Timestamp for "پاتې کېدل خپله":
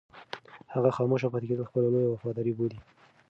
1.31-1.87